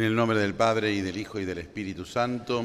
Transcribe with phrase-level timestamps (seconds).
[0.00, 2.64] En el nombre del Padre y del Hijo y del Espíritu Santo,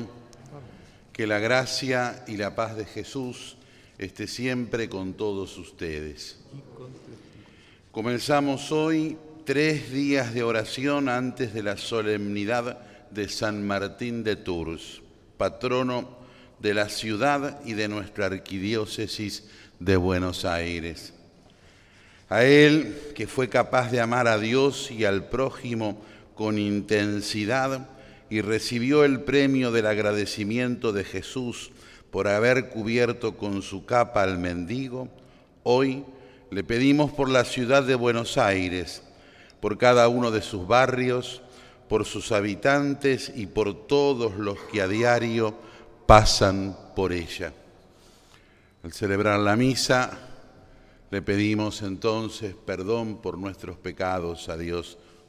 [1.11, 3.57] que la gracia y la paz de Jesús
[3.97, 6.39] esté siempre con todos ustedes.
[7.91, 12.79] Comenzamos hoy tres días de oración antes de la solemnidad
[13.11, 15.01] de San Martín de Tours,
[15.37, 16.17] patrono
[16.61, 19.43] de la ciudad y de nuestra arquidiócesis
[19.81, 21.11] de Buenos Aires.
[22.29, 26.01] A él, que fue capaz de amar a Dios y al prójimo
[26.35, 27.87] con intensidad
[28.29, 31.71] y recibió el premio del agradecimiento de Jesús
[32.11, 35.09] por haber cubierto con su capa al mendigo,
[35.63, 36.05] hoy
[36.51, 39.03] le pedimos por la ciudad de Buenos Aires,
[39.59, 41.41] por cada uno de sus barrios,
[41.89, 45.55] por sus habitantes y por todos los que a diario
[46.05, 47.53] pasan por ella.
[48.83, 50.17] Al celebrar la misa,
[51.11, 54.97] le pedimos entonces perdón por nuestros pecados a Dios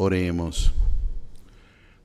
[0.00, 0.72] Oremos.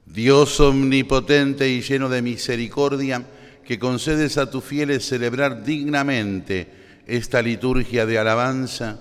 [0.08, 3.24] Dios omnipotente y lleno de misericordia,
[3.64, 6.68] que concedes a tus fieles celebrar dignamente
[7.06, 9.00] esta liturgia de alabanza,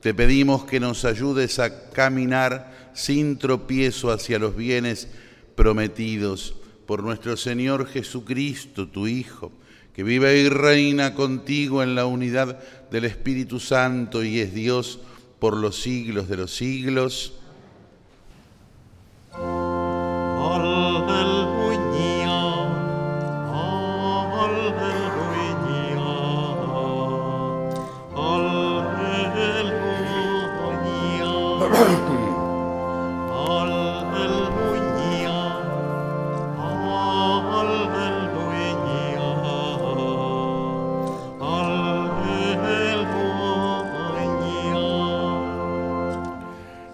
[0.00, 5.06] te pedimos que nos ayudes a caminar sin tropiezo hacia los bienes
[5.54, 9.52] prometidos por nuestro Señor Jesucristo, tu Hijo,
[9.94, 12.58] que vive y reina contigo en la unidad
[12.90, 14.98] del Espíritu Santo y es Dios
[15.38, 17.38] por los siglos de los siglos.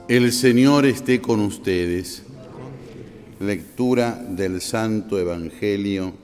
[0.08, 2.22] El Señor esté con ustedes.
[3.40, 6.14] Lectura del Santo Evangelio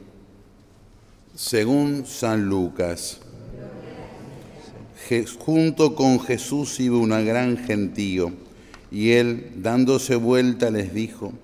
[1.35, 3.21] según San Lucas.
[5.39, 8.33] junto con Jesús iba una gran gentío,
[8.91, 11.35] y él, dándose vuelta, les dijo,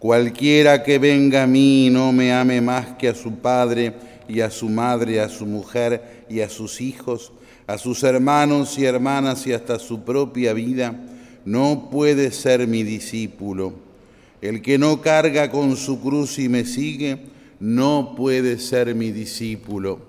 [0.00, 3.94] Cualquiera que venga a mí y no me ame más que a su padre
[4.28, 7.30] y a su madre, a su mujer y a sus hijos,
[7.68, 11.00] a sus hermanos y hermanas y hasta su propia vida,
[11.44, 13.74] no puede ser mi discípulo.
[14.40, 17.18] El que no carga con su cruz y me sigue,
[17.60, 20.00] no puede ser mi discípulo.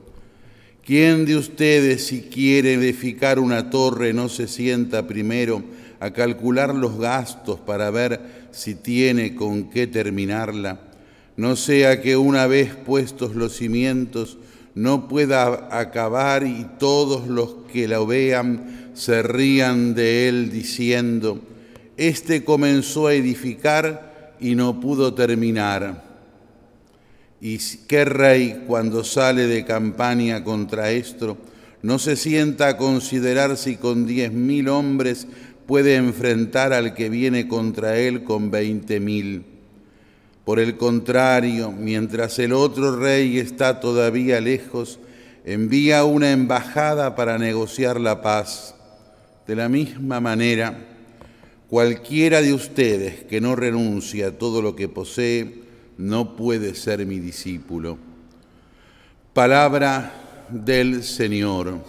[0.85, 5.63] ¿Quién de ustedes si quiere edificar una torre no se sienta primero
[5.99, 8.19] a calcular los gastos para ver
[8.51, 10.79] si tiene con qué terminarla?
[11.37, 14.37] No sea que una vez puestos los cimientos
[14.75, 21.39] no pueda acabar y todos los que la vean se rían de él diciendo,
[21.95, 26.03] Este comenzó a edificar y no pudo terminar.
[27.39, 31.37] ¿Y qué rey cuando sale de campaña contra esto
[31.81, 35.27] no se sienta a considerar si con diez mil hombres
[35.65, 39.45] puede enfrentar al que viene contra él con veinte mil?
[40.43, 44.99] Por el contrario, mientras el otro rey está todavía lejos,
[45.45, 48.75] envía una embajada para negociar la paz
[49.49, 50.77] de la misma manera,
[51.67, 55.63] cualquiera de ustedes que no renuncie a todo lo que posee,
[55.97, 57.97] no puede ser mi discípulo.
[59.33, 61.79] Palabra del Señor.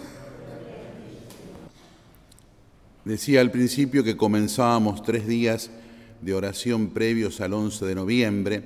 [3.05, 5.69] Decía al principio que comenzábamos tres días
[6.19, 8.63] de oración previos al 11 de noviembre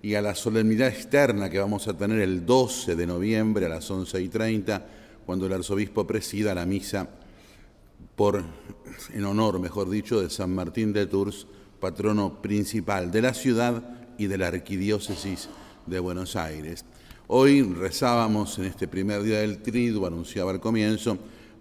[0.00, 3.90] y a la solemnidad externa que vamos a tener el 12 de noviembre a las
[3.90, 4.86] 11 y 30,
[5.26, 7.19] cuando el arzobispo presida la misa
[8.16, 8.42] por,
[9.12, 11.46] en honor, mejor dicho, de San Martín de Tours,
[11.80, 13.82] patrono principal de la ciudad
[14.18, 15.48] y de la arquidiócesis
[15.86, 16.84] de Buenos Aires.
[17.26, 21.16] Hoy rezábamos en este primer día del triduo, anunciaba al comienzo,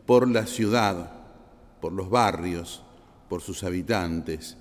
[0.05, 1.11] por la ciudad,
[1.79, 2.81] por los barrios,
[3.29, 4.57] por sus habitantes.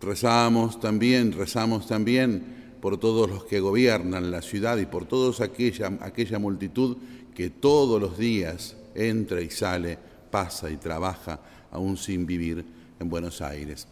[0.00, 5.98] Rezábamos también, rezamos también por todos los que gobiernan la ciudad y por toda aquella,
[6.00, 6.96] aquella multitud
[7.34, 9.98] que todos los días entra y sale
[10.36, 11.40] pasa y trabaja
[11.70, 12.62] aún sin vivir
[13.00, 13.88] en Buenos Aires.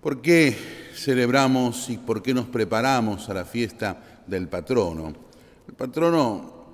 [0.00, 0.56] ¿Por qué
[0.92, 5.14] celebramos y por qué nos preparamos a la fiesta del patrono?
[5.68, 6.66] El patrono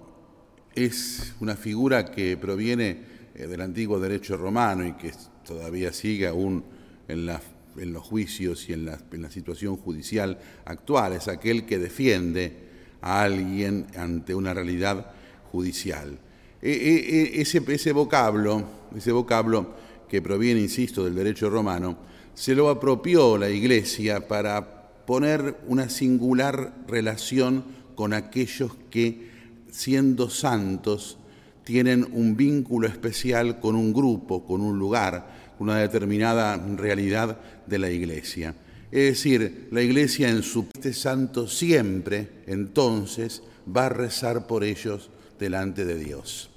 [0.74, 3.02] es una figura que proviene
[3.34, 5.12] eh, del antiguo derecho romano y que
[5.46, 6.64] todavía sigue aún
[7.08, 11.12] en, los juicios y en la, situación judicial actual.
[11.12, 12.70] Es aquel que defiende
[13.02, 15.10] a alguien ante una realidad
[15.50, 16.18] judicial.
[16.62, 18.64] E, e, e, ese, vocablo,
[18.96, 19.74] ese vocablo
[20.08, 21.98] que proviene, insisto, del derecho romano,
[22.34, 27.64] se lo apropió la Iglesia para poner una singular relación
[27.96, 29.28] con aquellos que,
[29.72, 31.18] siendo santos,
[31.64, 37.78] tienen un vínculo especial con un grupo, con un lugar, con una determinada realidad de
[37.80, 38.54] la Iglesia.
[38.92, 45.10] Es decir, la Iglesia en su este santo siempre, entonces, va a rezar por ellos
[45.40, 46.51] delante de Dios.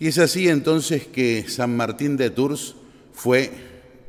[0.00, 2.74] Y es así entonces que San Martín de Tours
[3.12, 3.50] fue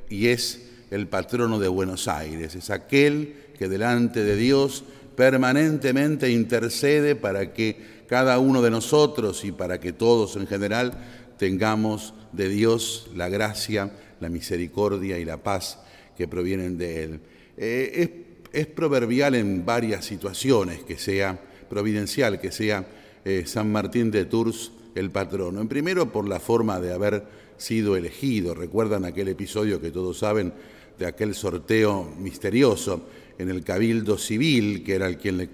[0.09, 4.85] y es el patrono de Buenos Aires, es aquel que delante de Dios
[5.17, 7.75] permanentemente intercede para que
[8.07, 10.93] cada uno de nosotros y para que todos en general
[11.37, 13.91] tengamos de Dios la gracia,
[14.21, 15.77] la misericordia y la paz
[16.17, 17.19] que provienen de Él.
[17.57, 21.37] Eh, es, proverbial en varias situaciones que sea
[21.69, 22.87] providencial, que sea
[23.25, 25.61] eh, San Martín de Tours el patrono.
[25.61, 27.23] En primero por la forma de haber
[27.57, 28.53] sido elegido.
[28.53, 30.53] Recuerdan aquel episodio que todos saben
[30.97, 33.07] de aquel sorteo misterioso
[33.37, 35.49] en el cabildo civil, que era el quien, le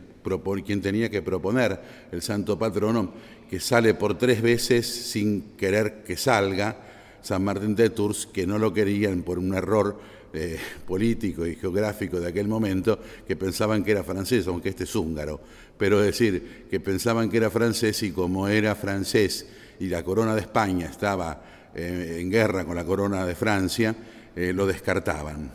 [0.66, 1.80] quien tenía que proponer
[2.12, 3.14] el santo patrono,
[3.50, 6.84] que sale por tres veces sin querer que salga,
[7.22, 10.00] San Martín de Tours, que no lo querían por un error
[10.34, 14.96] eh, político y geográfico de aquel momento, que pensaban que era francés, aunque este es
[14.96, 15.40] húngaro,
[15.78, 19.46] pero es decir, que pensaban que era francés y como era francés
[19.80, 21.42] y la corona de España estaba
[21.76, 23.96] eh, en guerra con la corona de Francia,
[24.36, 25.52] eh, lo descartaban.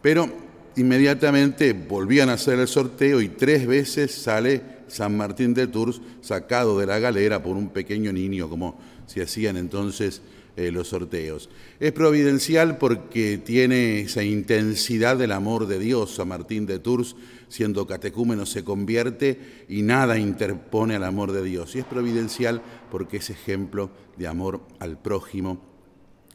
[0.00, 0.28] Pero
[0.76, 6.78] inmediatamente volvían a hacer el sorteo y tres veces sale San Martín de Tours sacado
[6.78, 10.22] de la galera por un pequeño niño, como se hacían entonces
[10.56, 11.48] eh, los sorteos.
[11.80, 16.14] Es providencial porque tiene esa intensidad del amor de Dios.
[16.14, 17.16] San Martín de Tours,
[17.48, 21.74] siendo catecúmeno, se convierte y nada interpone al amor de Dios.
[21.74, 22.60] Y es providencial
[22.90, 25.60] porque es ejemplo de amor al prójimo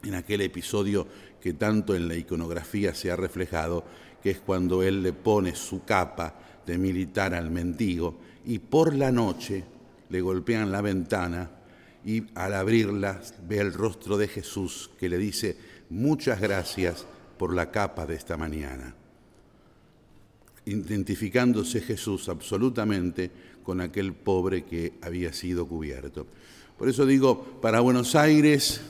[0.02, 1.06] en aquel episodio
[1.40, 3.84] que tanto en la iconografía se ha reflejado,
[4.22, 6.34] que es cuando él le pone su capa
[6.66, 9.64] de militar al mendigo y por la noche
[10.10, 11.50] le golpean la ventana
[12.04, 15.56] y al abrirla ve el rostro de Jesús que le dice,
[15.90, 17.06] muchas gracias
[17.38, 18.94] por la capa de esta mañana.
[20.64, 23.30] Identificándose Jesús absolutamente
[23.62, 26.26] con aquel pobre que había sido cubierto.
[26.78, 28.80] Por eso digo, para Buenos Aires,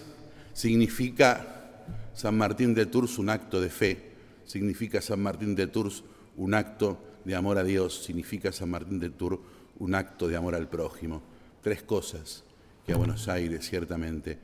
[0.59, 4.11] Significa San Martín de Tours un acto de fe,
[4.45, 6.03] significa San Martín de Tours
[6.37, 9.39] un acto de amor a Dios, significa San Martín de Tours
[9.79, 11.23] un acto de amor al prójimo.
[11.63, 12.43] Tres cosas
[12.89, 14.39] que a Buenos Aires, ciertamente,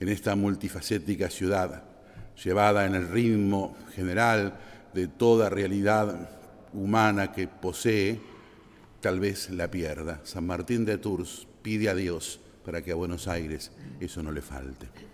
[0.00, 1.84] en esta multifacética ciudad,
[2.42, 4.58] llevada en el ritmo general
[4.94, 6.30] de toda realidad
[6.72, 8.18] humana que posee,
[9.02, 10.22] tal vez la pierda.
[10.24, 14.40] San Martín de Tours pide a Dios para que a Buenos Aires eso no le
[14.40, 15.11] falte.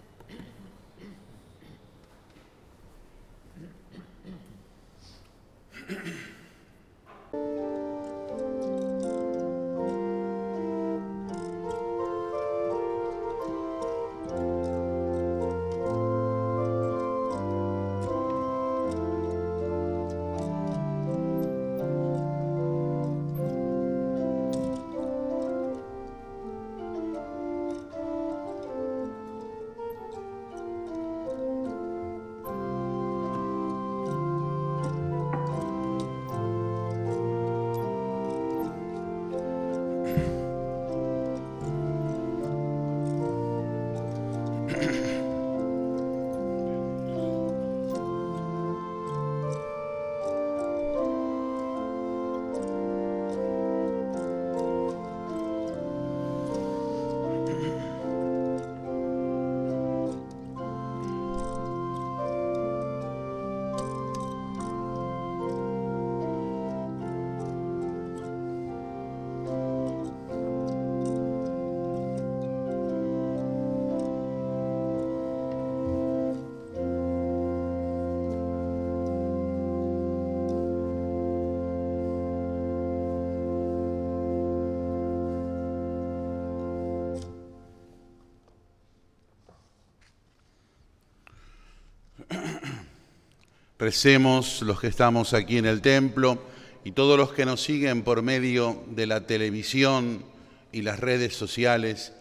[93.78, 96.42] Recemos los que estamos aquí en el templo
[96.82, 100.24] y todos los que nos siguen por medio de la televisión
[100.72, 102.12] y las redes sociales,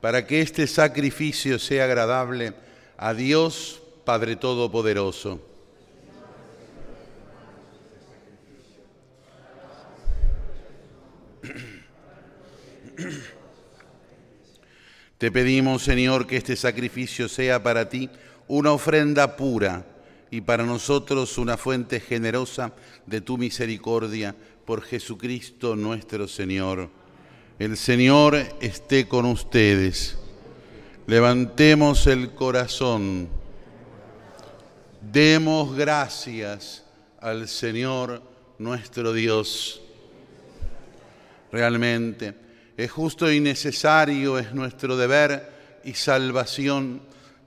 [0.00, 2.54] para que este sacrificio sea agradable
[2.96, 5.38] a Dios Padre Todopoderoso.
[15.18, 18.08] Te pedimos, Señor, que este sacrificio sea para ti
[18.48, 19.91] una ofrenda pura
[20.32, 22.72] y para nosotros una fuente generosa
[23.04, 24.34] de tu misericordia
[24.64, 26.88] por Jesucristo nuestro Señor.
[27.58, 30.16] El Señor esté con ustedes.
[31.06, 33.28] Levantemos el corazón.
[35.02, 36.82] Demos gracias
[37.20, 38.22] al Señor
[38.58, 39.82] nuestro Dios.
[41.52, 42.34] Realmente
[42.78, 47.02] es justo y necesario, es nuestro deber y salvación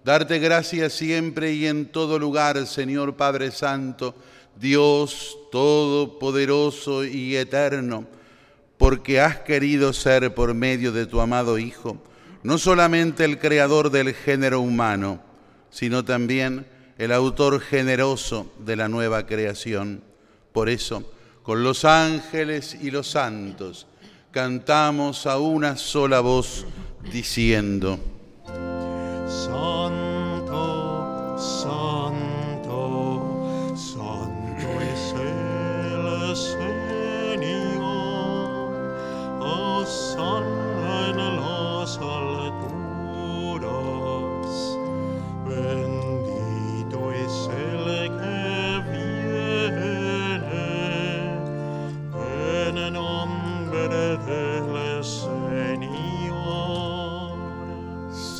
[0.05, 4.13] Darte gracias siempre y en todo lugar, Señor Padre Santo,
[4.55, 8.05] Dios Todopoderoso y Eterno,
[8.77, 11.97] porque has querido ser por medio de tu amado Hijo,
[12.43, 15.21] no solamente el creador del género humano,
[15.71, 16.67] sino también
[16.99, 20.03] el autor generoso de la nueva creación.
[20.53, 23.87] Por eso, con los ángeles y los santos,
[24.29, 26.67] cantamos a una sola voz
[27.11, 27.99] diciendo,
[29.27, 30.55] Santo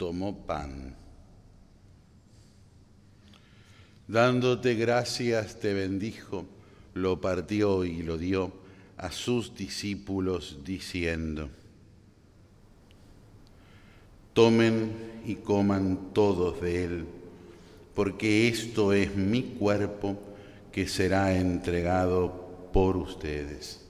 [0.00, 0.94] tomó pan.
[4.08, 6.46] Dándote gracias, te bendijo,
[6.94, 8.50] lo partió y lo dio
[8.96, 11.50] a sus discípulos diciendo,
[14.32, 14.90] tomen
[15.26, 17.04] y coman todos de él,
[17.94, 20.18] porque esto es mi cuerpo
[20.72, 23.89] que será entregado por ustedes.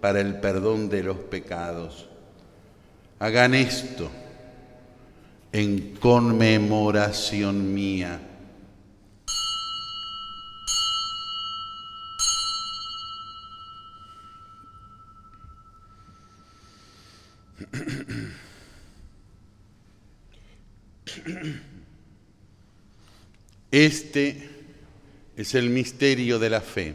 [0.00, 2.08] para el perdón de los pecados.
[3.18, 4.10] Hagan esto
[5.52, 8.20] en conmemoración mía.
[23.70, 24.48] Este
[25.36, 26.94] es el misterio de la fe.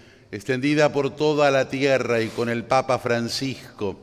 [0.31, 3.97] extendida por toda la tierra y con el Papa Francisco,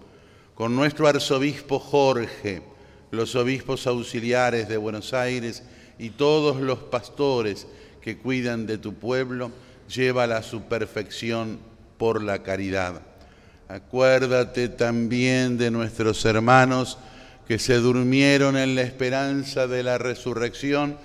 [0.55, 2.63] con nuestro arzobispo Jorge,
[3.11, 5.63] los obispos auxiliares de Buenos Aires
[5.99, 7.67] y todos los pastores
[8.03, 9.51] que cuidan de tu pueblo,
[9.89, 11.59] llévala a su perfección
[11.97, 13.01] por la caridad.
[13.69, 16.99] Acuérdate también de nuestros hermanos
[17.47, 20.97] que se durmieron en la esperanza de la resurrección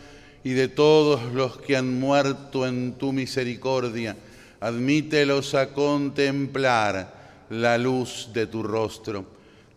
[0.43, 4.17] y de todos los que han muerto en tu misericordia,
[4.63, 9.25] admítelos a contemplar la luz de tu rostro.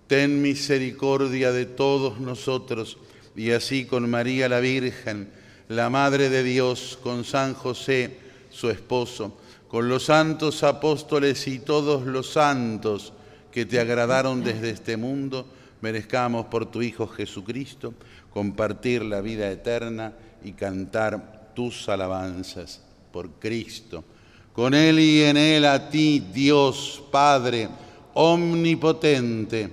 [0.07, 2.97] Ten misericordia de todos nosotros,
[3.35, 5.29] y así con María la Virgen,
[5.69, 8.17] la Madre de Dios, con San José,
[8.49, 13.13] su esposo, con los santos apóstoles y todos los santos
[13.51, 15.49] que te agradaron desde este mundo,
[15.81, 17.93] merezcamos por tu Hijo Jesucristo
[18.33, 20.13] compartir la vida eterna
[20.45, 24.05] y cantar tus alabanzas por Cristo.
[24.57, 27.69] Con Él y en Él a ti, Dios Padre,
[28.15, 29.71] omnipotente,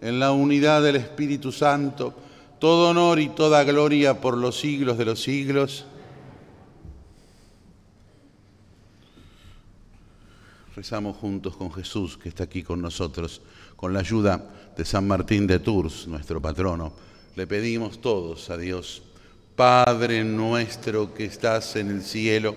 [0.00, 2.12] en la unidad del Espíritu Santo,
[2.58, 5.86] todo honor y toda gloria por los siglos de los siglos.
[10.74, 13.40] Rezamos juntos con Jesús, que está aquí con nosotros,
[13.76, 16.92] con la ayuda de San Martín de Tours, nuestro patrono.
[17.36, 19.04] Le pedimos todos a Dios
[19.54, 22.56] Padre nuestro que estás en el cielo,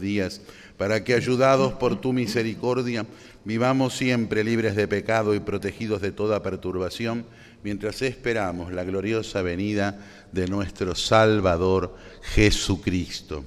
[0.00, 0.40] días,
[0.76, 3.06] para que, ayudados por tu misericordia,
[3.44, 7.26] vivamos siempre libres de pecado y protegidos de toda perturbación,
[7.62, 10.00] mientras esperamos la gloriosa venida
[10.32, 13.44] de nuestro Salvador Jesucristo.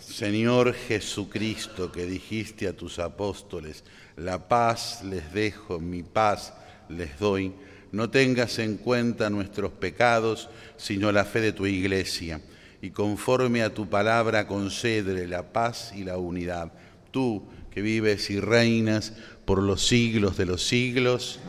[0.00, 3.84] Señor Jesucristo, que dijiste a tus apóstoles,
[4.16, 6.54] la paz les dejo, mi paz
[6.88, 7.52] les doy,
[7.92, 12.40] no tengas en cuenta nuestros pecados, sino la fe de tu iglesia,
[12.82, 16.72] y conforme a tu palabra concédele la paz y la unidad.
[17.10, 19.12] Tú que vives y reinas
[19.44, 21.40] por los siglos de los siglos,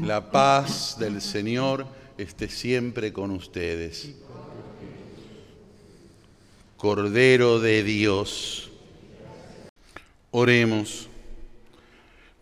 [0.00, 1.86] la paz del Señor
[2.18, 4.14] esté siempre con ustedes.
[6.76, 8.70] Cordero de Dios,
[10.30, 11.08] oremos.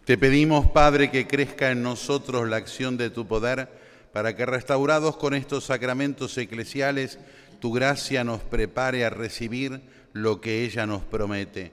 [0.05, 3.69] Te pedimos, Padre, que crezca en nosotros la acción de tu poder,
[4.13, 7.21] para que restaurados con estos sacramentos eclesiales,
[7.61, 9.81] tu gracia nos prepare a recibir
[10.13, 11.71] lo que ella nos promete.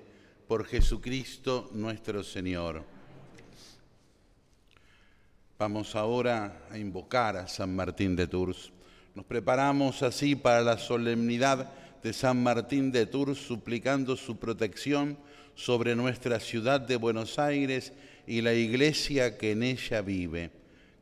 [0.48, 2.84] Por Jesucristo nuestro Señor.
[5.58, 8.72] Vamos ahora a invocar a San Martín de Tours.
[9.16, 11.72] Nos preparamos así para la solemnidad
[12.04, 15.18] de San Martín de Tours, suplicando su protección
[15.56, 17.92] sobre nuestra ciudad de Buenos Aires
[18.30, 20.52] y la iglesia que en ella vive.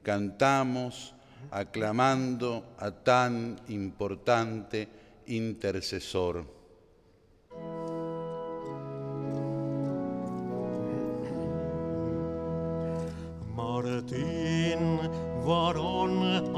[0.01, 1.13] Cantamos
[1.51, 4.87] aclamando a tan importante
[5.27, 6.45] intercesor.
[13.53, 14.99] Martín,
[15.45, 16.53] varón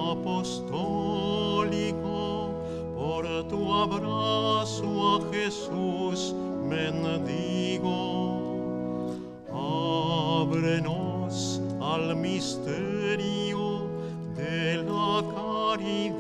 [12.40, 13.90] misterio
[14.38, 16.20] de la caridad.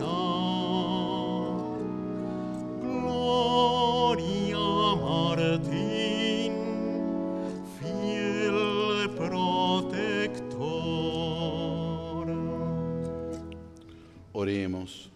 [2.82, 4.58] Gloria
[5.06, 6.54] Martín,
[7.80, 10.58] fiel protector.
[14.34, 15.10] Oremos.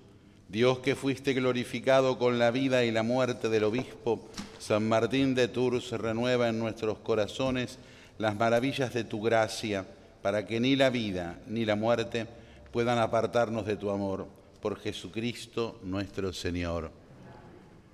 [0.48, 4.22] Dios que fuiste glorificado con la vida y la muerte del obispo,
[4.58, 7.78] San Martín de Tours renueva en nuestros corazones
[8.18, 9.86] las maravillas de tu gracia,
[10.24, 12.26] para que ni la vida ni la muerte
[12.72, 14.26] puedan apartarnos de tu amor.
[14.62, 16.90] Por Jesucristo nuestro Señor.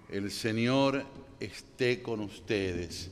[0.10, 1.04] El Señor
[1.40, 3.10] esté con ustedes.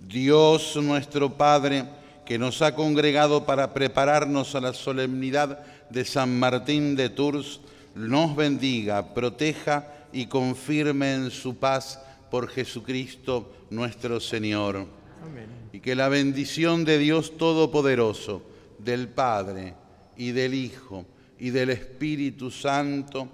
[0.00, 1.84] Dios nuestro Padre,
[2.24, 7.60] que nos ha congregado para prepararnos a la solemnidad de San Martín de Tours,
[7.94, 14.86] nos bendiga, proteja y confirme en su paz por Jesucristo nuestro Señor.
[15.22, 18.42] Amén y que la bendición de Dios Todopoderoso,
[18.78, 19.74] del Padre
[20.16, 21.06] y del Hijo
[21.38, 23.28] y del Espíritu Santo,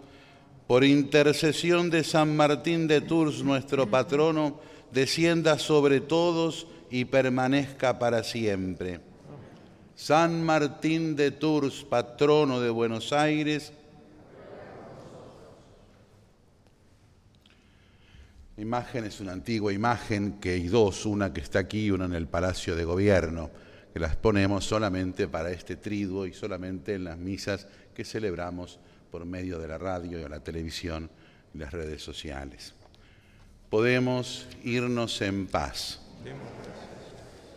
[0.66, 4.60] por intercesión de San Martín de Tours, nuestro patrono,
[4.92, 9.00] descienda sobre todos y permanezca para siempre.
[9.94, 13.72] San Martín de Tours, patrono de Buenos Aires,
[18.58, 22.14] imagen es una antigua imagen que hay dos, una que está aquí y una en
[22.14, 23.50] el Palacio de Gobierno,
[23.92, 28.78] que las ponemos solamente para este triduo y solamente en las misas que celebramos
[29.10, 31.10] por medio de la radio y la televisión
[31.54, 32.74] y las redes sociales.
[33.70, 36.00] Podemos irnos en paz.